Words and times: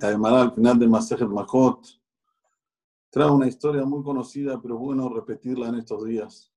Además, 0.00 0.32
al 0.32 0.54
final 0.54 0.78
de 0.78 0.88
Masejet 0.88 1.28
Makot, 1.28 1.86
trae 3.10 3.30
una 3.30 3.46
historia 3.46 3.84
muy 3.84 4.02
conocida, 4.02 4.60
pero 4.60 4.78
bueno 4.78 5.08
repetirla 5.08 5.68
en 5.68 5.76
estos 5.76 6.04
días. 6.04 6.52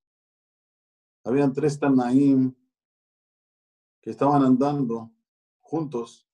Habían 1.24 1.52
tres 1.52 1.78
Tanaim 1.78 2.54
que 4.00 4.10
estaban 4.10 4.42
andando 4.42 5.10
juntos. 5.60 6.26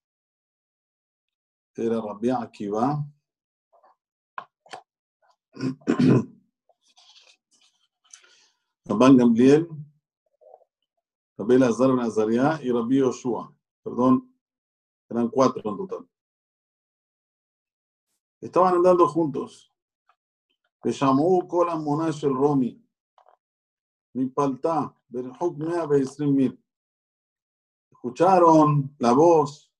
Era 1.74 2.00
Rabbi 2.00 2.28
Akiva, 2.28 3.02
Rabban 8.84 9.16
Gamliel, 9.16 9.68
Rabbi 11.38 11.58
Lazar 11.58 11.94
Nazaria 11.94 12.60
y 12.62 12.70
Rabbi 12.70 12.98
Yoshua. 12.98 13.54
Perdón, 13.82 14.34
eran 15.08 15.28
cuatro 15.28 15.62
en 15.70 15.76
total. 15.76 16.08
Estaban 18.42 18.74
andando 18.74 19.06
juntos. 19.06 19.72
Kola 20.80 21.76
Monash 21.76 22.24
el 22.24 22.34
Romi. 22.34 22.84
Mi 24.14 24.26
palta, 24.26 24.92
Berhuk 25.08 25.56
Mea 25.58 25.86
mil. 26.26 26.60
Escucharon 27.88 28.96
la 28.98 29.12
voz. 29.12 29.72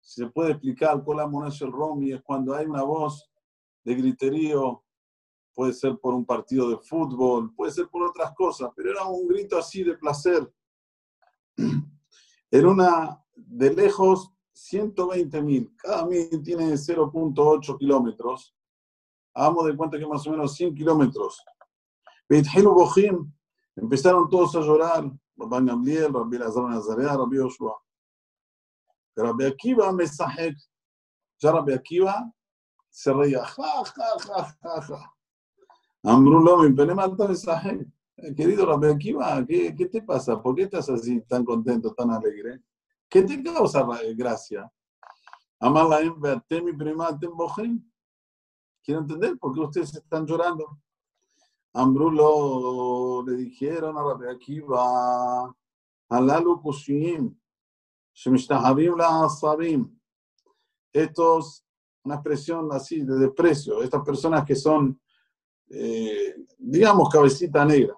Si 0.00 0.22
se 0.22 0.30
puede 0.30 0.52
explicar, 0.52 1.02
Kola 1.02 1.26
Monash 1.26 1.64
el 1.64 1.72
Romi 1.72 2.12
es 2.12 2.22
cuando 2.22 2.54
hay 2.54 2.66
una 2.66 2.84
voz 2.84 3.28
de 3.82 3.96
griterío. 3.96 4.84
Puede 5.52 5.72
ser 5.72 5.98
por 5.98 6.14
un 6.14 6.24
partido 6.24 6.70
de 6.70 6.78
fútbol, 6.78 7.52
puede 7.52 7.72
ser 7.72 7.88
por 7.88 8.04
otras 8.04 8.32
cosas, 8.36 8.70
pero 8.76 8.92
era 8.92 9.04
un 9.06 9.26
grito 9.26 9.58
así 9.58 9.82
de 9.82 9.98
placer. 9.98 10.48
Era 12.50 12.70
una, 12.70 13.22
de 13.34 13.74
lejos, 13.74 14.32
120 14.58 15.40
mil. 15.42 15.72
Cada 15.76 16.04
mil 16.04 16.42
tiene 16.42 16.72
0.8 16.72 17.78
kilómetros. 17.78 18.54
Hagamos 19.32 19.66
de 19.66 19.76
cuenta 19.76 19.98
que 19.98 20.06
más 20.06 20.26
o 20.26 20.30
menos 20.30 20.52
100 20.54 20.74
kilómetros. 20.74 21.44
Empezaron 23.76 24.28
todos 24.28 24.56
a 24.56 24.60
llorar. 24.60 25.10
Rabbi 25.36 25.66
Gamliel, 25.66 26.12
Rabbi 26.12 26.38
Lazar 26.38 26.64
Nazarea, 26.64 27.16
Rabbi 27.16 27.36
Yoshua. 27.36 27.80
Rabbi 29.16 29.44
Akiva 29.44 29.92
Mesahek. 29.92 30.56
Ya 31.40 31.52
Rabbi 31.52 31.72
Akiva 31.72 32.32
se 32.90 33.12
reía. 33.12 33.44
Ja, 33.44 33.84
ja, 33.84 34.18
ja, 34.26 34.56
ja, 34.60 34.82
ja. 34.82 35.14
Amrulo, 36.02 36.58
mi 36.58 36.72
penemalta 36.72 37.28
Mesahek. 37.28 37.86
Querido 38.36 38.66
Rabbi 38.66 38.88
Akiva, 38.88 39.46
¿qué, 39.46 39.72
¿qué 39.76 39.86
te 39.86 40.02
pasa? 40.02 40.42
¿Por 40.42 40.56
qué 40.56 40.62
estás 40.62 40.88
así 40.90 41.20
tan 41.28 41.44
contento, 41.44 41.94
tan 41.94 42.10
alegre? 42.10 42.60
¿Qué 43.08 43.22
te 43.22 43.42
causa 43.42 43.86
gracia? 44.14 44.70
Amar 45.60 45.86
la 45.86 46.60
mi 46.62 46.72
prima. 46.74 47.18
Quiero 48.82 49.00
entender 49.00 49.38
por 49.38 49.54
qué 49.54 49.60
ustedes 49.60 49.94
están 49.94 50.26
llorando. 50.26 50.78
Ambrulo 51.72 53.24
le 53.26 53.36
dijeron 53.36 53.96
a 53.96 54.02
Rabbi 54.02 54.26
Akiva, 54.28 55.54
Alalu 56.10 56.60
Kushim, 56.60 57.34
Shemishtahabim 58.12 58.96
la 58.96 59.24
Asabim. 59.24 59.98
Estos, 60.92 61.64
una 62.04 62.16
expresión 62.16 62.70
así 62.72 63.02
de 63.02 63.18
desprecio, 63.18 63.82
estas 63.82 64.02
personas 64.02 64.44
que 64.44 64.54
son, 64.54 65.00
eh, 65.70 66.34
digamos, 66.58 67.08
cabecita 67.08 67.64
negra, 67.64 67.94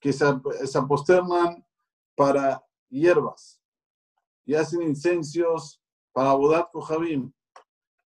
que 0.00 0.12
se, 0.12 0.26
se 0.64 0.78
aposternan 0.78 1.64
para 2.14 2.64
hierbas 2.88 3.63
y 4.44 4.54
hacen 4.54 4.82
incensios 4.82 5.80
para 6.12 6.34
Bodat 6.34 6.70
Kohabim, 6.72 7.32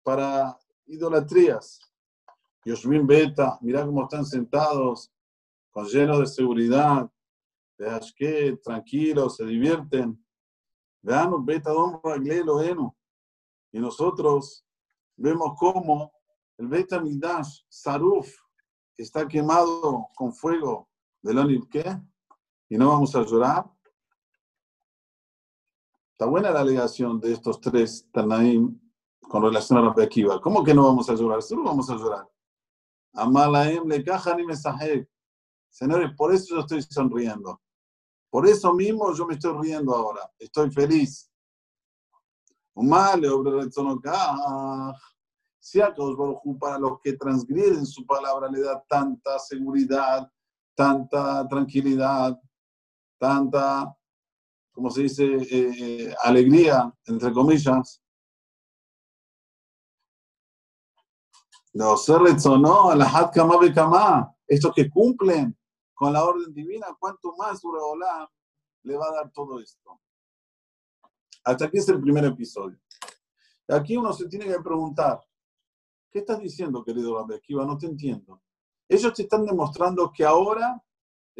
para 0.03 0.57
idolatrías. 0.85 1.79
Yoshvin 2.65 3.07
Beta, 3.07 3.57
mira 3.61 3.85
cómo 3.85 4.03
están 4.03 4.25
sentados, 4.25 5.11
con 5.71 5.85
llenos 5.87 6.19
de 6.19 6.27
seguridad, 6.27 7.09
de 7.77 7.89
Ashke, 7.89 8.57
tranquilos, 8.63 9.37
se 9.37 9.45
divierten. 9.45 10.23
Vean, 11.01 11.45
Beta 11.45 11.71
Don 11.71 11.99
Raglelo 12.03 12.61
Eno. 12.61 12.97
Y 13.71 13.79
nosotros 13.79 14.65
vemos 15.15 15.53
cómo 15.57 16.11
el 16.57 16.67
Beta 16.67 16.99
Midash, 16.99 17.61
Saruf, 17.69 18.29
está 18.97 19.27
quemado 19.27 20.09
con 20.15 20.33
fuego 20.33 20.89
del 21.21 21.67
¿qué? 21.69 21.85
y 22.69 22.77
no 22.77 22.89
vamos 22.89 23.15
a 23.15 23.23
llorar. 23.23 23.65
Está 26.19 26.29
buena 26.29 26.51
la 26.51 26.59
alegación 26.59 27.17
de 27.21 27.31
estos 27.31 27.61
tres 27.61 28.09
Tanaim 28.11 28.77
con 29.21 29.41
relación 29.41 29.79
a 29.79 29.83
Rabbi 29.83 30.03
Akiva. 30.03 30.41
¿Cómo 30.41 30.65
que 30.65 30.73
no 30.73 30.83
vamos 30.83 31.09
a 31.09 31.13
llorar? 31.15 31.41
Solo 31.41 31.63
vamos 31.63 31.89
a 31.89 31.95
llorar. 31.95 32.27
Amalaem 33.13 33.87
le 33.87 34.03
caja 34.03 34.35
ni 34.35 34.45
mesajek. 34.45 35.09
Señores, 35.69 36.11
por 36.17 36.33
eso 36.33 36.55
yo 36.55 36.59
estoy 36.59 36.81
sonriendo. 36.81 37.61
Por 38.29 38.45
eso 38.45 38.73
mismo 38.73 39.13
yo 39.13 39.25
me 39.25 39.35
estoy 39.35 39.57
riendo 39.61 39.95
ahora. 39.95 40.29
Estoy 40.37 40.69
feliz. 40.71 41.31
Si 45.61 45.79
a 45.79 45.95
para 46.59 46.79
los 46.79 46.99
que 47.01 47.13
transgreden 47.13 47.85
su 47.85 48.05
palabra 48.05 48.49
le 48.51 48.59
da 48.59 48.83
tanta 48.89 49.39
seguridad, 49.39 50.29
tanta 50.75 51.47
tranquilidad, 51.47 52.37
tanta 53.17 53.95
como 54.79 54.91
se 54.91 55.01
dice, 55.01 55.25
eh, 55.25 56.15
alegría, 56.23 56.89
entre 57.05 57.33
comillas. 57.33 58.01
Los 61.73 62.07
no, 62.07 62.95
la 62.95 63.05
hat 63.05 63.33
kama 63.33 64.33
estos 64.47 64.73
que 64.73 64.89
cumplen 64.89 65.53
con 65.93 66.13
la 66.13 66.23
orden 66.23 66.53
divina, 66.53 66.87
¿cuánto 66.97 67.35
más 67.35 67.61
Uraolá 67.61 68.31
le 68.83 68.95
va 68.95 69.07
a 69.07 69.11
dar 69.15 69.31
todo 69.33 69.59
esto? 69.59 69.99
Hasta 71.43 71.65
aquí 71.65 71.77
es 71.79 71.89
el 71.89 71.99
primer 71.99 72.23
episodio. 72.23 72.79
Aquí 73.67 73.97
uno 73.97 74.13
se 74.13 74.29
tiene 74.29 74.45
que 74.45 74.61
preguntar, 74.61 75.19
¿qué 76.09 76.19
estás 76.19 76.39
diciendo, 76.39 76.85
querido 76.85 77.17
Rabbi? 77.17 77.37
No 77.49 77.77
te 77.77 77.85
entiendo. 77.85 78.41
Ellos 78.87 79.13
te 79.13 79.23
están 79.23 79.45
demostrando 79.45 80.09
que 80.09 80.23
ahora 80.23 80.81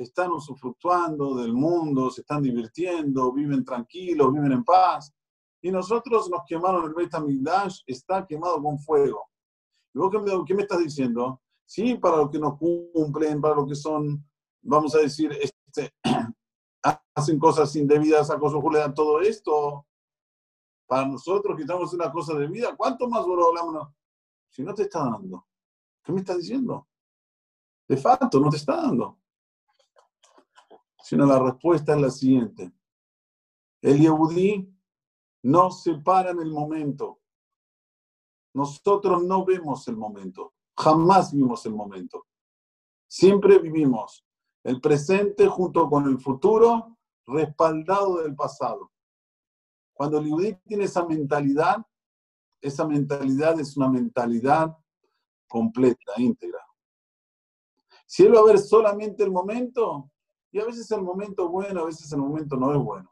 están 0.04 0.32
usufructuando 0.32 1.36
del 1.36 1.54
mundo, 1.54 2.10
se 2.10 2.22
están 2.22 2.42
divirtiendo, 2.42 3.32
viven 3.32 3.64
tranquilos, 3.64 4.34
viven 4.34 4.52
en 4.54 4.64
paz. 4.64 5.14
Y 5.62 5.72
nosotros 5.72 6.30
nos 6.30 6.42
quemaron 6.48 6.86
el 6.86 6.94
Beit 6.94 7.14
HaMikdash, 7.14 7.82
está 7.86 8.26
quemado 8.26 8.62
con 8.62 8.80
fuego. 8.80 9.30
¿Y 9.94 10.00
vos 10.00 10.12
qué 10.46 10.54
me, 10.54 10.62
estás 10.62 10.80
diciendo? 10.80 11.42
Sí, 11.66 11.96
para 11.96 12.18
los 12.18 12.30
que 12.30 12.40
nos 12.40 12.58
cumplen, 12.58 13.42
para 13.42 13.56
los 13.56 13.68
que 13.68 13.76
son, 13.76 14.24
vamos 14.62 14.96
a 14.96 15.00
decir, 15.00 15.32
este, 15.34 15.94
hacen 17.16 17.38
cosas 17.38 17.76
indebidas 17.76 18.32
a 18.32 18.40
cosas 18.40 18.62
dan 18.74 18.94
todo 18.94 19.20
esto. 19.22 19.86
Para 20.88 21.08
nosotros 21.08 21.56
que 21.56 21.64
estamos 21.64 21.94
en 21.94 22.02
una 22.02 22.12
cosa 22.12 22.34
de 22.36 22.48
vida, 22.48 22.76
¿cuánto 22.76 23.08
más 23.08 23.24
hablamos? 23.24 23.90
Si 24.50 24.64
no 24.64 24.74
te 24.74 24.84
está 24.84 25.04
dando, 25.04 25.46
¿qué 26.04 26.12
me 26.12 26.22
estás 26.22 26.38
diciendo? 26.38 26.88
De 27.88 27.98
facto, 27.98 28.40
no 28.40 28.50
te 28.50 28.58
está 28.58 28.78
dando 28.78 29.20
sino 31.02 31.26
la 31.26 31.40
respuesta 31.40 31.96
es 31.96 32.02
la 32.02 32.10
siguiente. 32.10 32.72
El 33.82 34.00
Yehudí 34.00 34.74
no 35.44 35.72
se 35.72 35.96
para 35.96 36.32
en 36.32 36.40
el 36.40 36.52
momento. 36.52 37.20
Nosotros 38.54 39.24
no 39.24 39.46
vemos 39.46 39.88
el 39.88 39.96
momento. 39.96 40.54
Jamás 40.78 41.34
vimos 41.34 41.66
el 41.66 41.74
momento. 41.74 42.28
Siempre 43.08 43.60
vivimos 43.60 44.26
el 44.64 44.82
presente 44.82 45.48
junto 45.48 45.90
con 45.90 46.06
el 46.08 46.20
futuro, 46.20 46.98
respaldado 47.26 48.22
del 48.22 48.36
pasado. 48.36 48.92
Cuando 49.94 50.20
el 50.20 50.26
Yehudí 50.26 50.56
tiene 50.66 50.86
esa 50.86 51.06
mentalidad, 51.06 51.78
esa 52.62 52.86
mentalidad 52.86 53.60
es 53.60 53.78
una 53.78 53.90
mentalidad 53.90 54.78
completa, 55.48 56.14
íntegra. 56.18 56.66
Si 58.06 58.24
él 58.24 58.36
va 58.36 58.40
a 58.40 58.46
ver 58.46 58.60
solamente 58.60 59.24
el 59.24 59.32
momento, 59.32 60.10
y 60.52 60.60
a 60.60 60.66
veces 60.66 60.90
el 60.92 61.02
momento 61.02 61.48
bueno, 61.50 61.82
a 61.82 61.86
veces 61.86 62.12
el 62.12 62.20
momento 62.20 62.56
no 62.56 62.72
es 62.72 62.78
bueno. 62.78 63.10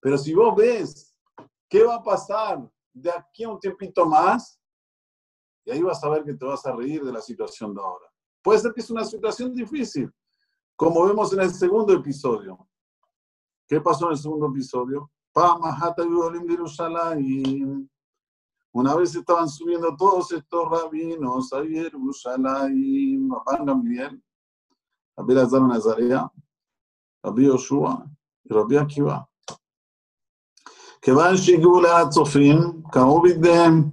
Pero 0.00 0.16
si 0.16 0.34
vos 0.34 0.54
ves 0.56 1.14
qué 1.68 1.84
va 1.84 1.96
a 1.96 2.02
pasar 2.02 2.68
de 2.92 3.10
aquí 3.10 3.44
a 3.44 3.50
un 3.50 3.60
tiempito 3.60 4.06
más, 4.06 4.58
y 5.64 5.70
ahí 5.70 5.82
vas 5.82 6.02
a 6.02 6.08
ver 6.08 6.24
que 6.24 6.34
te 6.34 6.44
vas 6.44 6.64
a 6.64 6.74
reír 6.74 7.04
de 7.04 7.12
la 7.12 7.20
situación 7.20 7.74
de 7.74 7.80
ahora. 7.80 8.06
Puede 8.42 8.58
ser 8.58 8.72
que 8.72 8.80
es 8.80 8.90
una 8.90 9.04
situación 9.04 9.54
difícil, 9.54 10.10
como 10.76 11.04
vemos 11.04 11.32
en 11.32 11.40
el 11.40 11.50
segundo 11.50 11.92
episodio. 11.92 12.66
¿Qué 13.66 13.80
pasó 13.80 14.06
en 14.06 14.12
el 14.12 14.18
segundo 14.18 14.46
episodio? 14.46 15.10
Una 18.72 18.94
vez 18.94 19.14
estaban 19.14 19.48
subiendo 19.48 19.94
todos 19.96 20.32
estos 20.32 20.70
rabinos 20.70 21.52
a 21.52 21.62
Jerusalén, 21.62 23.28
a 23.46 23.64
Gamliel, 23.64 24.22
a 25.16 25.22
Bilazar 25.22 25.62
Nazarea, 25.62 26.32
רבי 27.27 27.43
יהושע, 27.43 27.87
רבי 28.51 28.77
עקיבא. 28.77 29.17
כיוון 31.01 31.37
שהגיעו 31.37 31.81
להר 31.81 32.07
הצופים, 32.07 32.57
קראו 32.91 33.21
בגדיהם, 33.21 33.89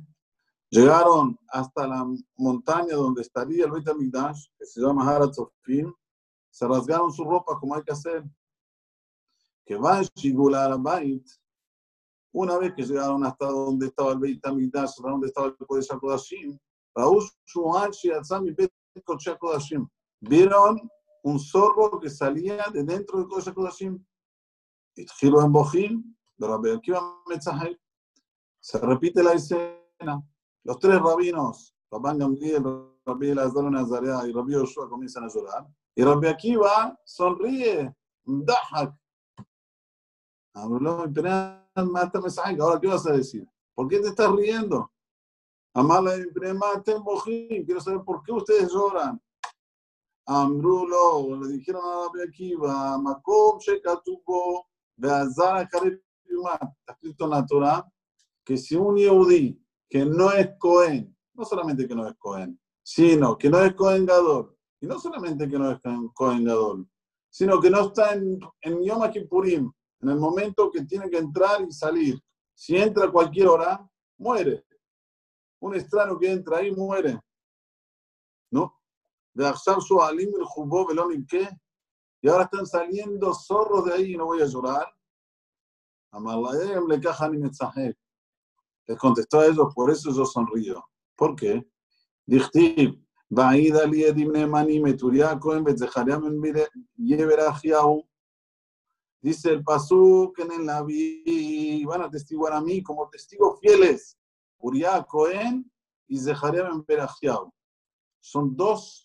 Llegaron 0.73 1.37
hasta 1.49 1.85
la 1.85 2.07
montaña 2.37 2.95
donde 2.95 3.23
estaría 3.23 3.65
el 3.65 3.73
Beit 3.73 3.89
HaMikdash, 3.89 4.47
que 4.57 4.65
se 4.65 4.81
llama 4.81 5.05
Haratzofim, 5.05 5.93
se 6.49 6.69
rasgaron 6.69 7.13
su 7.13 7.25
ropa 7.25 7.59
como 7.59 7.75
hay 7.75 7.83
que 7.83 7.91
hacer. 7.91 8.23
Que 9.67 9.75
van 9.75 10.05
a 10.05 10.77
Bait, 10.77 11.27
una 12.33 12.57
vez 12.57 12.73
que 12.75 12.85
llegaron 12.85 13.25
hasta 13.25 13.47
donde 13.47 13.89
estaba 13.89 14.13
el 14.13 14.21
Beit 14.21 14.47
HaMikdash, 14.47 14.91
hasta 14.91 15.11
donde 15.11 15.27
estaba 15.27 15.49
el 15.49 15.57
Kodesh 15.57 15.91
HaKodashim, 15.91 16.57
vieron 20.21 20.91
un 21.26 21.40
zorro 21.40 22.00
que 22.00 22.10
salía 22.10 22.66
de 22.72 22.84
dentro 22.84 23.18
del 23.18 23.28
Kodesh 23.28 23.50
HaKodashim. 23.50 24.06
Giro 25.18 25.42
en 25.42 25.52
Bojim, 25.52 26.16
se 28.60 28.80
repite 28.80 29.24
la 29.24 29.34
escena. 29.34 30.24
Los 30.64 30.80
tres 30.80 31.02
rabinos, 31.02 31.76
Rabban 31.90 32.20
Gamliel, 32.20 32.64
Rabbi 33.06 33.30
Elazar 33.30 33.64
Nazarea 33.72 34.28
y 34.28 34.32
Rabbi 34.32 34.54
Yoshua 34.54 34.88
comienzan 34.88 35.24
a 35.24 35.28
llorar. 35.28 35.68
Y 35.96 36.04
Rabbi 36.04 36.28
Akiva 36.28 36.98
sonríe, 37.04 37.96
Dahak. 38.24 38.96
Ahora, 40.54 41.12
¿qué 42.80 42.88
vas 42.88 43.08
a 43.08 43.14
decir? 43.14 43.48
¿Por 43.74 43.88
qué 43.88 44.00
te 44.00 44.10
estás 44.10 44.32
riendo? 44.32 44.92
Amala 45.74 46.14
quiero 47.66 47.82
saber 47.82 48.04
por 48.06 48.22
qué 48.24 48.32
ustedes 48.32 48.72
lloran. 48.72 49.20
Beazara 54.98 55.68
Karib 55.68 56.02
Está 56.28 56.94
escrito 56.94 57.26
en 57.26 57.30
la 57.30 57.46
Torah 57.46 57.92
que 58.44 58.58
si 58.58 58.76
un 58.76 58.98
Yehudi 58.98 59.60
que 59.90 60.06
no 60.06 60.32
es 60.32 60.50
Cohen, 60.60 61.16
no 61.34 61.46
solamente 61.46 61.88
que 61.88 61.96
no 61.96 62.08
es 62.08 62.16
Cohen, 62.18 62.60
sino 62.84 63.38
que 63.38 63.50
no 63.50 63.60
es 63.64 63.74
Cohen 63.74 64.06
Gadol, 64.06 64.56
y 64.82 64.88
no 64.88 65.00
solamente 65.00 65.48
que 65.50 65.58
no 65.58 65.72
es 65.72 65.80
Cohen 66.14 66.44
Gadol, 66.44 66.88
sino 67.30 67.60
que 67.60 67.70
no 67.70 67.88
está 67.88 68.14
en, 68.14 68.40
en 68.62 68.84
Yom 68.84 69.10
Kippurim, 69.12 69.72
en 70.02 70.10
el 70.10 70.18
momento 70.18 70.72
que 70.72 70.84
tiene 70.86 71.10
que 71.10 71.18
entrar 71.18 71.62
y 71.62 71.72
salir. 71.72 72.20
Si 72.54 72.76
entra 72.76 73.06
a 73.06 73.12
cualquier 73.12 73.48
hora, 73.48 73.90
muere. 74.18 74.66
Un 75.60 75.76
extraño 75.76 76.18
que 76.18 76.32
entra 76.32 76.58
ahí 76.58 76.72
muere. 76.72 77.20
¿No? 78.52 78.80
De 79.36 79.54
su 79.82 80.02
alim 80.02 80.32
jubó 80.46 80.88
velón 80.88 81.26
qué. 81.28 81.48
Y 82.22 82.28
ahora 82.28 82.46
están 82.46 82.66
saliendo 82.66 83.34
zorros 83.36 83.86
de 83.86 83.94
ahí 83.94 84.14
y 84.14 84.18
no 84.18 84.26
voy 84.26 84.42
a 84.42 84.46
llorar. 84.46 84.88
Amalayem 86.12 86.88
le 86.88 87.00
caja 87.00 87.30
ni 87.30 87.38
les 88.88 88.98
contestó 88.98 89.40
a 89.40 89.48
ellos, 89.48 89.74
por 89.74 89.92
eso 89.92 90.12
yo 90.12 90.26
sonrío. 90.26 90.84
¿Por 91.16 91.36
qué? 91.36 91.68
Dichtib, 92.26 93.04
Vaida 93.30 93.86
Liedimne 93.86 94.48
Mani 94.48 94.80
Meturiaco 94.80 95.56
en 95.56 95.66
Dice 99.22 99.50
el 99.50 99.64
Pasuk 99.64 100.38
en 100.38 100.52
el 100.52 100.66
Naví, 100.66 101.84
van 101.86 102.04
a 102.04 102.10
testiguar 102.10 102.54
a 102.54 102.62
mí 102.62 102.84
como 102.84 103.10
testigos 103.10 103.60
fieles. 103.60 104.18
Uriah 104.60 105.04
Cohen 105.04 105.70
y 106.08 106.20
Zechariah 106.20 106.70
en 106.70 106.86
Berajiao. 106.86 107.52
Son 108.20 108.56
dos, 108.56 109.05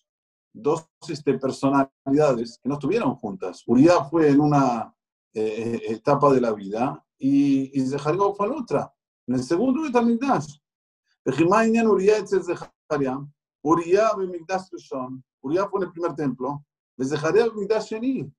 dos 0.52 0.88
este, 1.08 1.38
personalidades 1.38 2.58
que 2.62 2.68
no 2.68 2.74
estuvieron 2.74 3.14
juntas. 3.16 3.62
Uriah 3.66 4.04
fue 4.04 4.30
en 4.30 4.40
una 4.40 4.94
eh, 5.32 5.80
eh, 5.82 5.92
etapa 5.92 6.32
de 6.32 6.40
la 6.40 6.52
vida 6.52 7.04
y, 7.18 7.78
y 7.78 7.86
Zechariah 7.86 8.32
fue 8.36 8.46
en 8.46 8.52
otra. 8.52 8.92
En 9.26 9.34
el 9.34 9.42
segundo 9.42 9.82
de. 9.82 10.60
Bejimainian 11.24 11.86
Uriah 11.86 12.18
etzel 12.18 12.42
Zecharia. 12.42 13.18
Uriah 13.62 14.14
Bemigdash 14.16 14.70
Rishon. 14.72 15.22
Uriah 15.42 15.68
fue 15.68 15.80
en 15.80 15.86
el 15.86 15.92
primer 15.92 16.14
templo. 16.14 16.64
Zecharia 16.98 17.46
Bemigdash 17.48 17.90
Sheni. 17.90 18.32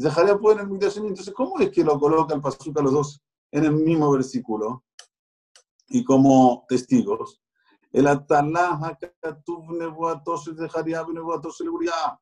Zecharia 0.00 0.38
fue 0.38 0.54
en 0.54 0.60
el 0.60 0.68
Migdash 0.68 0.94
Sheni. 0.94 1.08
Entonces, 1.08 1.34
¿cómo 1.34 1.58
es 1.60 1.70
que 1.70 1.84
lo 1.84 1.98
coloca 1.98 2.34
el 2.34 2.40
Pasuk 2.40 2.78
a 2.78 2.82
los 2.82 2.92
dos 2.92 3.22
en 3.50 3.64
el 3.64 3.72
mismo 3.72 4.10
versículo? 4.10 4.84
Y 5.88 6.02
como 6.04 6.64
testigos. 6.68 7.41
El 7.92 8.06
Atalá 8.06 8.78
Hakatuv 8.80 9.70
Nebuatos 9.72 10.44
Zecharia 10.56 11.04
Nebuatos 11.12 11.60
Uriah. 11.60 12.18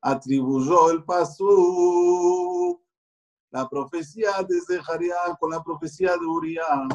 Atribuyó 0.00 0.90
el 0.90 1.04
Pasuk 1.04 2.84
la 3.54 3.68
profecía 3.68 4.32
de 4.48 4.60
Zecharia 4.62 5.14
con 5.38 5.50
la 5.50 5.62
profecía 5.62 6.16
de 6.16 6.26
Uriah. 6.26 6.88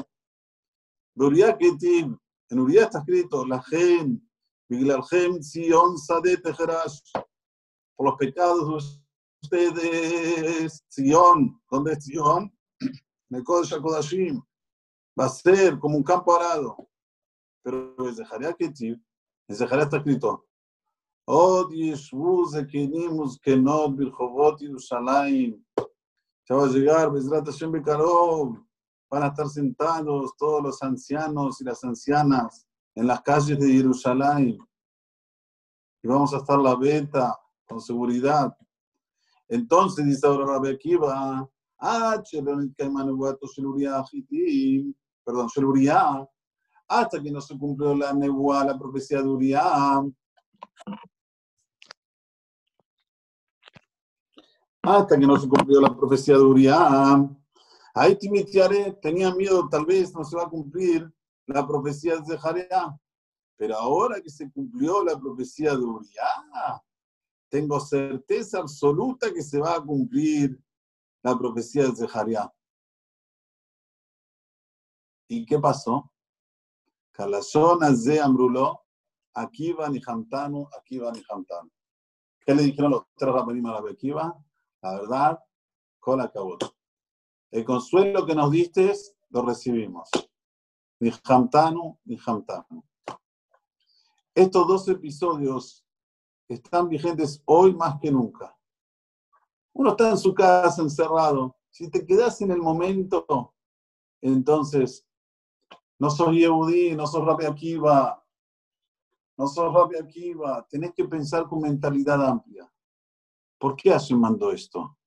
Uriah 1.16 1.58
Ketim, 1.58 2.18
en 2.50 2.60
Uriah 2.60 2.84
está 2.84 3.00
escrito, 3.00 3.46
la 3.46 3.62
gen, 3.64 4.22
Biglalhem, 4.68 5.42
Sion, 5.42 5.98
Sadet, 5.98 6.44
Tejerash, 6.44 7.00
por 7.96 8.08
los 8.08 8.16
pecados 8.18 8.68
de 8.68 8.76
ustedes, 9.42 10.84
Sion, 10.90 11.62
¿dónde 11.72 11.94
es 11.94 12.04
Sion? 12.04 12.54
En 12.82 13.38
el 13.38 13.44
Kodesh 13.44 13.74
va 15.18 15.26
a 15.26 15.30
ser 15.30 15.80
como 15.80 15.96
un 15.96 16.04
campo 16.04 16.36
arado. 16.36 16.89
Pero 17.69 17.95
en 18.06 18.15
Zeharia 18.15 18.53
Ketim, 18.53 19.03
en 19.49 19.56
Zeharia 19.56 19.85
está 19.85 19.99
escrito, 19.99 20.45
עוד 21.27 21.73
ישבו 21.73 22.47
זקנים 22.47 23.19
וזקנות 23.19 23.97
ברחובות 23.97 24.62
ירושלים. 24.62 25.56
Ya 26.47 26.56
va 26.56 26.65
a 26.65 26.69
llegar, 26.69 27.11
בעזרת 27.11 27.49
השם 27.49 27.73
בקרוב, 27.73 28.56
van 29.11 29.23
a 29.23 29.27
estar 29.29 29.49
sentados 29.49 30.37
todos 30.37 30.62
los 30.62 30.83
ancianos 30.83 31.61
y 31.61 31.65
las 31.65 31.85
ancianas 31.85 32.67
en 32.95 33.06
las 33.06 33.23
calles 33.23 33.59
de 33.59 33.73
Jerusalén. 33.73 34.59
Y 36.03 36.09
vamos 36.09 36.35
a 36.35 36.39
estar 36.39 36.59
la 36.59 36.75
venta 36.77 37.39
con 37.67 37.81
seguridad. 37.81 38.55
Entonces, 39.49 40.05
dice 40.05 40.27
ahora 40.27 40.47
Rabbi 40.47 40.69
Akiva, 40.69 41.49
perdón, 45.25 45.49
hasta 46.90 47.22
que 47.22 47.32
no 47.32 47.40
se 47.40 47.58
cumplió 47.58 47.96
la 47.96 48.12
nebuá, 48.12 48.66
la 48.66 48.78
profecía 48.78 49.22
de 49.22 49.28
Uriah, 49.30 50.02
hasta 54.82 55.18
que 55.18 55.28
no 55.28 55.40
se 55.40 55.48
cumplió 55.48 55.80
la 55.80 55.96
profecía 55.96 56.36
de 56.36 56.44
Uriah, 56.44 57.30
Ahí 57.94 58.16
Timitiare 58.16 58.94
tenía 59.02 59.34
miedo, 59.34 59.68
tal 59.68 59.86
vez 59.86 60.14
no 60.14 60.24
se 60.24 60.36
va 60.38 60.44
a 60.44 60.50
cumplir 60.50 61.12
la 61.48 61.68
profecía 61.68 62.18
de 62.18 62.38
Zaharia. 62.38 62.98
Pero 63.58 63.76
ahora 63.76 64.22
que 64.22 64.30
se 64.30 64.50
cumplió 64.52 65.04
la 65.04 65.20
profecía 65.20 65.72
de 65.72 65.84
Uriah, 65.84 66.81
tengo 67.50 67.80
certeza 67.80 68.60
absoluta 68.60 69.34
que 69.34 69.42
se 69.42 69.60
va 69.60 69.76
a 69.76 69.81
cumplir 69.81 70.58
la 71.22 71.38
profecía 71.38 71.88
de 71.88 72.08
Zaharia. 72.08 72.50
¿Y 75.28 75.46
qué 75.46 75.60
pasó? 75.60 76.10
Kalashon 77.19 77.80
de 78.06 78.21
Amrulo, 78.21 78.85
aquí 79.33 79.73
van 79.73 79.94
y 79.94 80.02
Hamtanu, 80.07 80.69
aquí 80.80 80.99
van 80.99 81.18
y 81.18 81.23
Hamtanu. 81.30 81.69
¿Qué 82.40 82.56
le 82.56 82.64
dijeron 82.64 82.92
los 82.92 83.07
tres 83.14 83.33
rabanim 83.33 83.66
a 83.66 83.73
la 83.81 83.92
Akiva? 83.92 84.42
La 84.81 85.02
verdad, 85.02 85.40
con 85.99 86.21
el 87.52 87.66
consuelo 87.66 88.26
que 88.26 88.33
nos 88.33 88.52
diste 88.52 88.94
lo 89.31 89.42
recibimos. 89.42 90.09
Ni 91.02 91.11
Hamtanu, 91.26 91.99
ni 92.06 92.18
Hamtanu. 92.26 92.85
Estos 94.33 94.66
dos 94.66 94.88
episodios 94.88 95.85
están 96.47 96.88
vigentes 96.88 97.44
hoy 97.44 97.76
más 97.76 97.99
que 97.99 98.14
nunca. 98.14 98.57
Uno 99.73 99.90
está 99.90 100.11
en 100.11 100.18
su 100.18 100.33
casa 100.33 100.81
encerrado. 100.81 101.57
Si 101.69 101.92
te 101.92 102.06
quedas 102.06 102.40
en 102.40 102.52
el 102.52 102.61
momento, 102.61 103.54
entonces 104.21 105.06
no 106.00 106.10
sos 106.10 106.34
Yehudi, 106.34 106.96
no 106.96 107.06
sos 107.06 107.26
Rabi 107.26 107.46
Akiva, 107.46 108.26
no 109.38 109.48
sos 109.48 109.74
Rabi 109.74 109.98
Akiva. 109.98 110.66
Tenés 110.70 110.94
que 110.94 111.06
pensar 111.06 111.48
con 111.48 111.62
mentalidad 111.62 112.26
amplia. 112.26 112.72
¿Por 113.60 113.76
qué 113.76 113.92
Hashem 113.92 114.18
mandó 114.18 114.52
esto? 114.52 114.98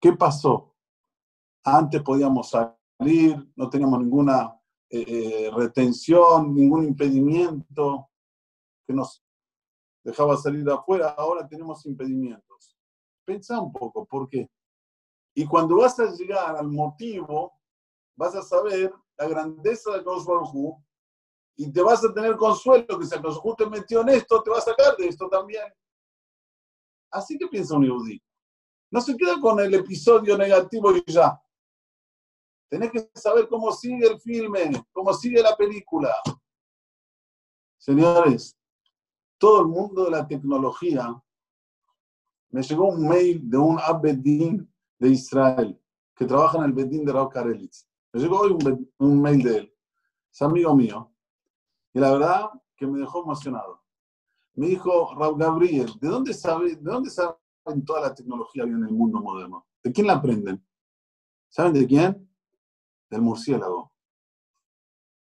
¿Qué 0.00 0.12
pasó? 0.12 0.74
Antes 1.64 2.02
podíamos 2.02 2.50
salir, 2.50 3.52
no 3.54 3.70
teníamos 3.70 4.00
ninguna 4.00 4.60
eh, 4.90 5.04
eh, 5.46 5.50
retención, 5.54 6.54
ningún 6.54 6.84
impedimento 6.84 8.10
que 8.86 8.92
nos 8.92 9.24
dejaba 10.04 10.36
salir 10.36 10.68
afuera. 10.68 11.14
Ahora 11.16 11.46
tenemos 11.46 11.86
impedimentos. 11.86 12.76
Pensa 13.24 13.60
un 13.60 13.72
poco, 13.72 14.04
¿por 14.04 14.28
qué? 14.28 14.50
Y 15.34 15.46
cuando 15.46 15.76
vas 15.76 15.98
a 16.00 16.10
llegar 16.12 16.56
al 16.56 16.68
motivo, 16.68 17.52
vas 18.16 18.34
a 18.34 18.42
saber 18.42 18.92
la 19.18 19.28
grandeza 19.28 19.92
de 19.92 20.04
Kosh 20.04 20.24
y 21.58 21.72
te 21.72 21.82
vas 21.82 22.04
a 22.04 22.12
tener 22.12 22.36
consuelo 22.36 22.98
que 22.98 23.06
si 23.06 23.20
Kosh 23.20 23.38
te 23.56 23.66
metió 23.66 24.02
en 24.02 24.10
esto, 24.10 24.42
te 24.42 24.50
va 24.50 24.58
a 24.58 24.62
sacar 24.62 24.96
de 24.96 25.08
esto 25.08 25.28
también. 25.28 25.64
Así 27.10 27.38
que 27.38 27.46
piensa 27.46 27.76
un 27.76 27.84
Yehudi. 27.84 28.22
No 28.90 29.00
se 29.00 29.16
queda 29.16 29.40
con 29.40 29.58
el 29.60 29.72
episodio 29.74 30.36
negativo 30.36 30.94
y 30.94 31.02
ya. 31.06 31.40
Tenés 32.68 32.90
que 32.90 33.10
saber 33.14 33.48
cómo 33.48 33.72
sigue 33.72 34.06
el 34.06 34.20
filme, 34.20 34.70
cómo 34.92 35.14
sigue 35.14 35.40
la 35.40 35.56
película. 35.56 36.14
Señores, 37.78 38.56
todo 39.38 39.60
el 39.60 39.68
mundo 39.68 40.04
de 40.04 40.10
la 40.10 40.26
tecnología, 40.26 41.22
me 42.50 42.62
llegó 42.62 42.88
un 42.88 43.08
mail 43.08 43.48
de 43.48 43.58
un 43.58 43.78
Abedín 43.78 44.72
de 44.98 45.08
Israel, 45.08 45.80
que 46.14 46.24
trabaja 46.24 46.58
en 46.58 46.64
el 46.64 46.72
Bedín 46.72 47.04
de 47.04 47.12
Raúl 47.12 47.28
Karelitz. 47.28 47.86
Me 48.16 48.22
llegó 48.22 48.40
hoy 48.40 48.56
un, 48.96 49.20
mail 49.20 49.42
de 49.42 49.58
él, 49.58 49.74
es 50.32 50.40
amigo 50.40 50.74
mío, 50.74 51.12
y 51.92 52.00
la 52.00 52.12
verdad 52.12 52.50
que 52.74 52.86
me 52.86 52.98
dejó 52.98 53.22
emocionado. 53.22 53.82
Me 54.54 54.68
dijo, 54.68 55.14
Raúl 55.14 55.38
Gabriel, 55.38 55.92
¿de 56.00 56.08
dónde 56.08 56.32
sabe, 56.32 56.76
de 56.76 56.90
dónde 56.90 57.10
saben 57.10 57.84
toda 57.84 58.00
la 58.00 58.14
tecnología 58.14 58.62
en 58.62 58.72
el 58.72 58.90
mundo 58.90 59.20
moderno? 59.20 59.66
¿De 59.84 59.92
quién 59.92 60.06
la 60.06 60.14
aprenden? 60.14 60.66
¿Saben 61.50 61.74
de 61.74 61.86
quién? 61.86 62.30
Del 63.10 63.20
murciélago. 63.20 63.92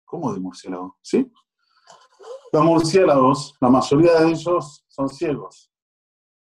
¿Cómo 0.04 0.34
del 0.34 0.42
murciélago? 0.42 0.98
¿Sí? 1.00 1.32
Los 2.52 2.64
murciélagos, 2.66 3.56
la 3.62 3.70
mayoría 3.70 4.20
de 4.20 4.32
ellos 4.32 4.84
son 4.88 5.08
ciegos. 5.08 5.72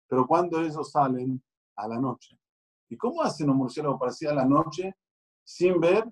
Pero 0.09 0.27
cuando 0.27 0.59
ellos 0.63 0.91
salen 0.91 1.45
a 1.77 1.87
la 1.87 1.99
noche. 1.99 2.41
¿Y 2.89 2.97
cómo 2.97 3.21
hacen 3.21 3.49
los 3.49 3.57
murciélagos 3.57 4.01
para 4.01 4.11
salir 4.11 4.33
a 4.33 4.43
la 4.43 4.47
noche 4.47 4.97
sin 5.45 5.79
ver 5.79 6.11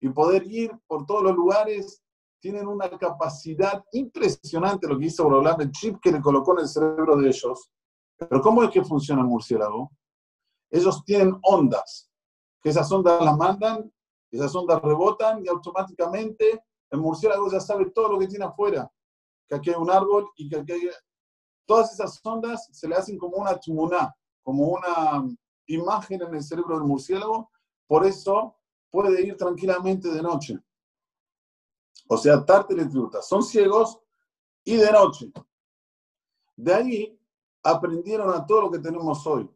y 0.00 0.08
poder 0.10 0.46
ir 0.46 0.72
por 0.86 1.06
todos 1.06 1.22
los 1.22 1.34
lugares? 1.34 2.02
Tienen 2.40 2.68
una 2.68 2.88
capacidad 2.90 3.84
impresionante 3.92 4.86
lo 4.86 4.98
que 4.98 5.06
hizo 5.06 5.24
hablar 5.24 5.56
el 5.60 5.72
chip 5.72 5.98
que 6.00 6.12
le 6.12 6.20
colocó 6.20 6.52
en 6.52 6.60
el 6.60 6.68
cerebro 6.68 7.16
de 7.16 7.28
ellos. 7.28 7.70
Pero 8.16 8.40
¿cómo 8.40 8.62
es 8.62 8.70
que 8.70 8.84
funciona 8.84 9.22
el 9.22 9.28
murciélago? 9.28 9.90
Ellos 10.70 11.02
tienen 11.04 11.36
ondas, 11.42 12.10
que 12.62 12.70
esas 12.70 12.90
ondas 12.92 13.24
las 13.24 13.36
mandan, 13.36 13.92
esas 14.30 14.54
ondas 14.54 14.82
rebotan 14.82 15.44
y 15.44 15.48
automáticamente 15.48 16.62
el 16.90 17.00
murciélago 17.00 17.50
ya 17.50 17.60
sabe 17.60 17.90
todo 17.90 18.12
lo 18.12 18.18
que 18.18 18.26
tiene 18.26 18.44
afuera, 18.44 18.90
que 19.48 19.56
aquí 19.56 19.70
hay 19.70 19.76
un 19.76 19.90
árbol 19.90 20.30
y 20.36 20.48
que 20.48 20.56
aquí 20.56 20.72
hay... 20.72 20.90
Todas 21.66 21.92
esas 21.92 22.20
ondas 22.24 22.68
se 22.72 22.88
le 22.88 22.94
hacen 22.94 23.18
como 23.18 23.36
una 23.36 23.58
tumuná, 23.58 24.14
como 24.42 24.68
una 24.68 25.26
imagen 25.66 26.22
en 26.22 26.34
el 26.34 26.42
cerebro 26.42 26.78
del 26.78 26.86
murciélago, 26.86 27.50
por 27.86 28.06
eso 28.06 28.57
puede 28.90 29.26
ir 29.26 29.36
tranquilamente 29.36 30.08
de 30.10 30.22
noche. 30.22 30.58
O 32.08 32.16
sea, 32.16 32.44
Tarte 32.44 32.74
le 32.74 32.86
tributa. 32.86 33.20
Son 33.22 33.42
ciegos 33.42 33.98
y 34.64 34.76
de 34.76 34.90
noche. 34.90 35.30
De 36.56 36.74
ahí 36.74 37.20
aprendieron 37.62 38.32
a 38.34 38.46
todo 38.46 38.62
lo 38.62 38.70
que 38.70 38.78
tenemos 38.78 39.26
hoy. 39.26 39.48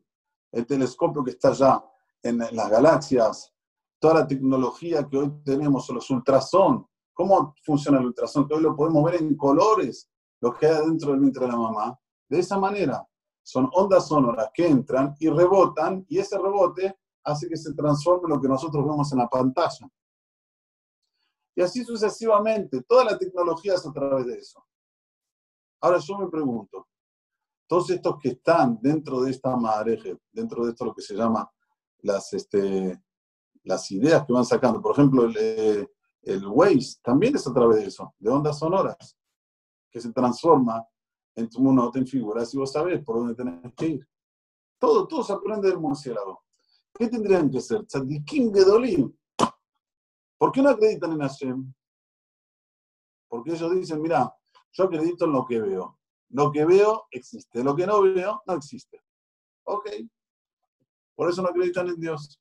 El 0.50 0.66
telescopio 0.66 1.24
que 1.24 1.30
está 1.30 1.48
allá 1.48 1.84
en 2.22 2.38
las 2.38 2.70
galaxias, 2.70 3.52
toda 3.98 4.14
la 4.14 4.26
tecnología 4.26 5.08
que 5.08 5.16
hoy 5.16 5.32
tenemos, 5.44 5.88
los 5.88 6.08
ultrasons, 6.10 6.86
cómo 7.12 7.54
funciona 7.64 7.98
el 7.98 8.06
ultrasonido, 8.06 8.48
que 8.48 8.54
hoy 8.54 8.62
lo 8.62 8.76
podemos 8.76 9.04
ver 9.04 9.16
en 9.16 9.36
colores, 9.36 10.10
lo 10.40 10.52
que 10.52 10.66
hay 10.66 10.86
dentro 10.86 11.12
del 11.12 11.20
vientre 11.20 11.46
de 11.46 11.52
la 11.52 11.56
mamá. 11.56 11.98
De 12.28 12.38
esa 12.38 12.58
manera, 12.58 13.06
son 13.42 13.68
ondas 13.72 14.06
sonoras 14.06 14.50
que 14.52 14.66
entran 14.66 15.14
y 15.18 15.28
rebotan, 15.28 16.04
y 16.08 16.18
ese 16.18 16.38
rebote 16.38 16.98
hace 17.24 17.48
que 17.48 17.56
se 17.56 17.74
transforme 17.74 18.28
lo 18.28 18.40
que 18.40 18.48
nosotros 18.48 18.84
vemos 18.84 19.12
en 19.12 19.18
la 19.18 19.28
pantalla. 19.28 19.88
Y 21.54 21.62
así 21.62 21.84
sucesivamente, 21.84 22.82
toda 22.82 23.04
la 23.04 23.18
tecnología 23.18 23.74
es 23.74 23.86
a 23.86 23.92
través 23.92 24.26
de 24.26 24.38
eso. 24.38 24.64
Ahora 25.80 25.98
yo 25.98 26.18
me 26.18 26.28
pregunto, 26.28 26.88
todos 27.66 27.90
estos 27.90 28.18
que 28.18 28.30
están 28.30 28.78
dentro 28.80 29.22
de 29.22 29.30
esta 29.30 29.56
mareje, 29.56 30.18
dentro 30.30 30.64
de 30.64 30.70
esto 30.70 30.84
lo 30.84 30.94
que 30.94 31.02
se 31.02 31.14
llama 31.14 31.50
las, 31.98 32.32
este, 32.32 33.02
las 33.64 33.90
ideas 33.90 34.24
que 34.26 34.32
van 34.32 34.44
sacando, 34.44 34.80
por 34.80 34.92
ejemplo, 34.92 35.24
el, 35.24 35.36
eh, 35.38 35.88
el 36.22 36.46
Waze 36.46 37.00
también 37.02 37.34
es 37.36 37.46
a 37.46 37.52
través 37.52 37.78
de 37.78 37.86
eso, 37.86 38.14
de 38.18 38.30
ondas 38.30 38.58
sonoras, 38.58 39.16
que 39.90 40.00
se 40.00 40.12
transforma 40.12 40.86
en 41.34 41.48
tu 41.48 41.60
mundo, 41.60 41.90
en 41.94 42.06
figuras 42.06 42.52
y 42.54 42.58
vos 42.58 42.72
sabés 42.72 43.02
por 43.04 43.16
dónde 43.16 43.34
tenés 43.34 43.74
que 43.74 43.86
ir. 43.86 44.08
Todo, 44.78 45.06
todo 45.06 45.22
se 45.22 45.32
aprende 45.32 45.68
del 45.68 45.78
murciélago. 45.78 46.44
¿Qué 46.94 47.08
tendrían 47.08 47.50
que 47.50 47.60
ser? 47.60 47.84
Tzadikim 47.86 48.52
Gedolim. 48.52 49.12
¿Por 50.38 50.52
qué 50.52 50.62
no 50.62 50.70
acreditan 50.70 51.12
en 51.12 51.20
Hashem? 51.20 51.74
Porque 53.28 53.52
ellos 53.52 53.74
dicen, 53.74 54.02
mira, 54.02 54.34
yo 54.72 54.84
acredito 54.84 55.24
en 55.24 55.32
lo 55.32 55.44
que 55.46 55.60
veo. 55.60 55.98
Lo 56.30 56.50
que 56.50 56.64
veo 56.64 57.06
existe. 57.10 57.62
Lo 57.62 57.74
que 57.74 57.86
no 57.86 58.02
veo 58.02 58.42
no 58.46 58.54
existe. 58.54 59.00
Ok. 59.64 59.88
Por 61.14 61.30
eso 61.30 61.42
no 61.42 61.48
acreditan 61.48 61.88
en 61.88 62.00
Dios. 62.00 62.40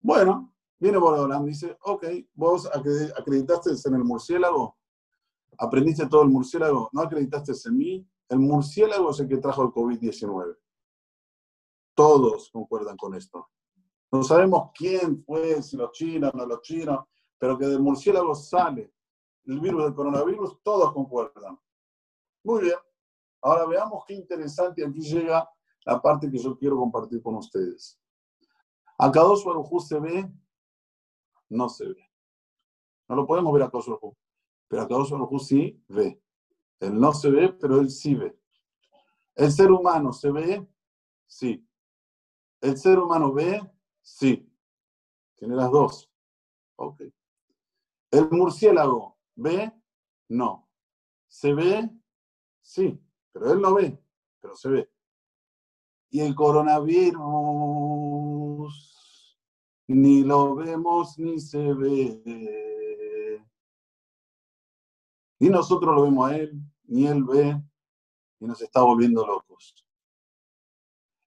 Bueno, 0.00 0.56
Viene 0.78 0.98
Borolam, 0.98 1.46
dice, 1.46 1.76
ok, 1.84 2.04
vos 2.34 2.68
acreditaste 2.74 3.70
en 3.88 3.94
el 3.94 4.04
murciélago, 4.04 4.76
aprendiste 5.56 6.06
todo 6.06 6.22
el 6.22 6.28
murciélago, 6.28 6.90
no 6.92 7.00
acreditaste 7.00 7.52
en 7.66 7.78
mí, 7.78 8.06
el 8.28 8.38
murciélago 8.38 9.10
es 9.10 9.20
el 9.20 9.28
que 9.28 9.38
trajo 9.38 9.62
el 9.62 9.68
COVID-19. 9.70 10.54
Todos 11.96 12.50
concuerdan 12.52 12.96
con 12.96 13.14
esto. 13.14 13.48
No 14.12 14.22
sabemos 14.22 14.70
quién 14.72 15.24
fue, 15.24 15.60
si 15.62 15.76
los 15.76 15.90
chinos, 15.92 16.32
no 16.34 16.46
los 16.46 16.60
chinos, 16.60 17.06
pero 17.38 17.58
que 17.58 17.66
del 17.66 17.80
murciélago 17.80 18.34
sale 18.34 18.92
el 19.46 19.60
virus 19.60 19.84
del 19.84 19.94
coronavirus, 19.94 20.62
todos 20.62 20.92
concuerdan. 20.92 21.58
Muy 22.44 22.62
bien. 22.64 22.76
Ahora 23.42 23.64
veamos 23.66 24.04
qué 24.06 24.14
interesante, 24.14 24.84
aquí 24.84 25.00
llega 25.00 25.48
la 25.84 26.02
parte 26.02 26.30
que 26.30 26.38
yo 26.38 26.56
quiero 26.58 26.76
compartir 26.76 27.22
con 27.22 27.36
ustedes. 27.36 27.98
Acá 28.98 29.20
dos 29.20 29.44
se 29.88 29.98
ve 29.98 30.30
no 31.48 31.68
se 31.68 31.86
ve. 31.86 32.10
No 33.08 33.16
lo 33.16 33.26
podemos 33.26 33.52
ver 33.52 33.62
a 33.62 33.70
Kadosh 33.70 33.90
pero 34.68 34.82
a 34.82 34.88
Kadosh 34.88 35.12
sí 35.46 35.80
ve. 35.88 36.20
Él 36.80 36.98
no 37.00 37.12
se 37.12 37.30
ve, 37.30 37.52
pero 37.52 37.80
él 37.80 37.88
sí 37.88 38.14
ve. 38.14 38.38
¿El 39.34 39.52
ser 39.52 39.70
humano 39.70 40.12
se 40.12 40.30
ve? 40.30 40.66
Sí. 41.26 41.66
¿El 42.66 42.76
ser 42.76 42.98
humano 42.98 43.32
ve? 43.32 43.62
Sí. 44.02 44.52
Tiene 45.36 45.54
las 45.54 45.70
dos. 45.70 46.10
Ok. 46.74 47.02
¿El 48.10 48.28
murciélago 48.30 49.16
ve? 49.36 49.72
No. 50.28 50.68
¿Se 51.28 51.54
ve? 51.54 51.88
Sí. 52.60 53.00
Pero 53.30 53.52
él 53.52 53.60
no 53.60 53.74
ve, 53.74 53.96
pero 54.40 54.56
se 54.56 54.68
ve. 54.68 54.90
¿Y 56.10 56.22
el 56.22 56.34
coronavirus? 56.34 58.96
ni 59.88 60.24
lo 60.24 60.56
vemos 60.56 61.16
ni 61.20 61.38
se 61.38 61.72
ve. 61.72 63.40
Ni 65.38 65.48
nosotros 65.48 65.94
lo 65.94 66.02
vemos 66.02 66.28
a 66.28 66.36
él, 66.36 66.60
ni 66.84 67.06
él 67.06 67.22
ve, 67.22 67.62
y 68.40 68.46
nos 68.46 68.60
está 68.60 68.82
volviendo 68.82 69.24
locos. 69.24 69.85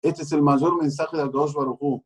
Este 0.02 0.22
es 0.22 0.32
el 0.32 0.42
mayor 0.42 0.76
mensaje 0.76 1.16
de 1.16 1.22
Akadosh 1.22 1.54
Baruj 1.54 2.02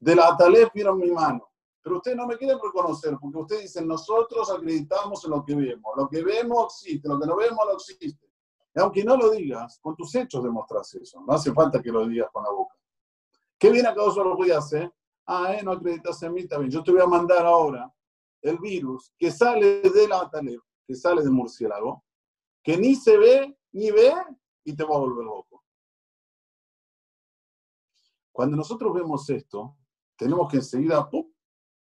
De 0.00 0.16
la 0.16 0.28
Atalef 0.28 0.72
vieron 0.72 0.98
mi 0.98 1.10
mano. 1.10 1.48
Pero 1.82 1.96
ustedes 1.96 2.16
no 2.16 2.26
me 2.26 2.36
quieren 2.36 2.58
reconocer, 2.62 3.16
porque 3.20 3.38
ustedes 3.38 3.62
dicen, 3.62 3.86
nosotros 3.86 4.50
acreditamos 4.50 5.24
en 5.24 5.30
lo 5.32 5.44
que 5.44 5.54
vemos. 5.54 5.92
Lo 5.96 6.08
que 6.08 6.22
vemos 6.22 6.82
existe, 6.82 7.08
lo 7.08 7.20
que 7.20 7.26
no 7.26 7.36
vemos 7.36 7.58
no 7.66 7.72
existe. 7.72 8.30
Y 8.74 8.80
aunque 8.80 9.04
no 9.04 9.16
lo 9.16 9.30
digas, 9.30 9.78
con 9.82 9.94
tus 9.94 10.14
hechos 10.14 10.42
demostras 10.42 10.94
eso. 10.94 11.20
No 11.20 11.34
hace 11.34 11.52
falta 11.52 11.82
que 11.82 11.92
lo 11.92 12.06
digas 12.06 12.30
con 12.32 12.44
la 12.44 12.50
boca. 12.50 12.74
¿Qué 13.58 13.70
viene 13.70 13.88
Akadosh 13.88 14.16
Baruj 14.16 14.50
a 14.52 14.58
hacer? 14.58 14.92
ah, 15.26 15.54
eh, 15.54 15.62
no 15.62 15.72
acreditas 15.72 16.22
en 16.22 16.32
mí, 16.32 16.46
también. 16.46 16.70
Yo 16.70 16.82
te 16.82 16.92
voy 16.92 17.00
a 17.00 17.06
mandar 17.06 17.46
ahora 17.46 17.92
el 18.40 18.58
virus 18.58 19.12
que 19.18 19.30
sale 19.30 19.80
de 19.82 20.08
la 20.08 20.30
que 20.86 20.94
sale 20.94 21.22
del 21.22 21.30
murciélago, 21.30 22.04
que 22.62 22.76
ni 22.76 22.94
se 22.94 23.16
ve 23.16 23.56
ni 23.72 23.90
ve 23.90 24.12
y 24.64 24.74
te 24.74 24.84
va 24.84 24.96
a 24.96 24.98
volver 24.98 25.24
loco. 25.24 25.51
Cuando 28.32 28.56
nosotros 28.56 28.92
vemos 28.94 29.28
esto, 29.30 29.76
tenemos 30.16 30.50
que 30.50 30.56
enseguida 30.56 31.08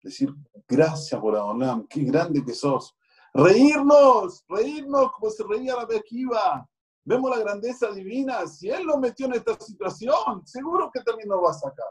decir, 0.02 0.34
gracias 0.66 1.20
por 1.20 1.36
Adonam, 1.36 1.86
qué 1.86 2.02
grande 2.02 2.44
que 2.44 2.54
sos. 2.54 2.96
Reírnos, 3.32 4.44
reírnos 4.48 5.12
como 5.12 5.30
se 5.30 5.44
reía 5.44 5.76
la 5.76 5.86
iba. 6.10 6.68
Vemos 7.04 7.30
la 7.30 7.38
grandeza 7.38 7.90
divina. 7.92 8.46
Si 8.46 8.68
Él 8.68 8.84
lo 8.84 8.98
metió 8.98 9.26
en 9.26 9.34
esta 9.34 9.58
situación, 9.60 10.46
seguro 10.46 10.90
que 10.92 11.00
también 11.02 11.28
nos 11.28 11.42
va 11.42 11.50
a 11.50 11.54
sacar. 11.54 11.86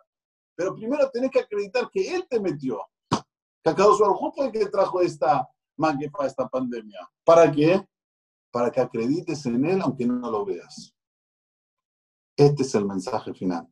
Pero 0.55 0.75
primero 0.75 1.09
tenés 1.09 1.31
que 1.31 1.39
acreditar 1.39 1.89
que 1.89 2.13
Él 2.13 2.27
te 2.29 2.39
metió. 2.39 2.81
Que 3.63 3.71
su 3.83 4.33
fue 4.35 4.45
el 4.47 4.51
que 4.51 4.65
trajo 4.65 5.01
esta 5.01 5.47
magnifica, 5.77 6.25
esta 6.25 6.47
pandemia. 6.47 7.09
¿Para 7.23 7.51
qué? 7.51 7.87
Para 8.51 8.71
que 8.71 8.81
acredites 8.81 9.45
en 9.45 9.63
Él 9.65 9.81
aunque 9.81 10.05
no 10.05 10.29
lo 10.29 10.45
veas. 10.45 10.93
Este 12.35 12.63
es 12.63 12.75
el 12.75 12.85
mensaje 12.85 13.33
final. 13.33 13.67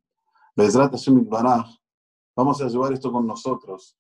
Vamos 2.36 2.62
a 2.64 2.68
llevar 2.68 2.92
esto 2.92 3.12
con 3.12 3.28
nosotros. 3.28 3.96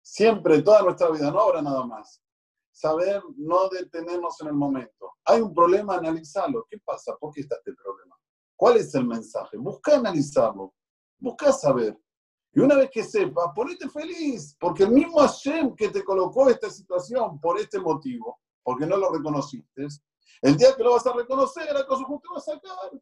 Siempre, 0.00 0.62
toda 0.62 0.82
nuestra 0.82 1.10
vida, 1.10 1.32
no 1.32 1.40
ahora 1.40 1.60
nada 1.60 1.84
más. 1.84 2.22
Saber 2.70 3.20
no 3.36 3.68
detenernos 3.68 4.40
en 4.40 4.46
el 4.46 4.52
momento. 4.52 5.14
Hay 5.24 5.40
un 5.40 5.52
problema, 5.52 5.96
analizarlo. 5.96 6.64
¿Qué 6.70 6.78
pasa? 6.78 7.16
¿Por 7.18 7.32
qué 7.32 7.40
está 7.40 7.56
este 7.56 7.74
problema? 7.74 8.14
¿Cuál 8.54 8.76
es 8.76 8.94
el 8.94 9.04
mensaje? 9.04 9.56
Busca 9.56 9.96
analizarlo. 9.96 10.72
Busca 11.18 11.52
saber. 11.52 11.98
Y 12.52 12.60
una 12.60 12.76
vez 12.76 12.88
que 12.92 13.02
sepas, 13.02 13.46
ponete 13.52 13.88
feliz, 13.88 14.56
porque 14.60 14.84
el 14.84 14.92
mismo 14.92 15.18
Hashem 15.18 15.74
que 15.74 15.88
te 15.88 16.04
colocó 16.04 16.48
esta 16.48 16.70
situación 16.70 17.40
por 17.40 17.58
este 17.58 17.80
motivo, 17.80 18.38
porque 18.62 18.86
no 18.86 18.96
lo 18.96 19.10
reconociste. 19.10 19.88
El 20.40 20.56
día 20.56 20.68
que 20.76 20.84
lo 20.84 20.92
vas 20.92 21.06
a 21.06 21.12
reconocer, 21.12 21.66
la 21.74 21.84
cosa 21.84 22.04
te 22.06 22.28
va 22.28 22.36
a 22.36 22.40
sacar. 22.40 22.92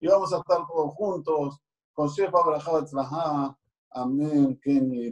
Y 0.00 0.06
vamos 0.06 0.32
a 0.32 0.38
estar 0.38 0.58
todos 0.66 0.94
juntos. 0.94 1.60
Con 1.92 2.08
Shefa 2.08 2.42
Brajá 2.44 3.56
Amén. 3.90 4.58
Ken 4.62 4.92
y 4.92 5.10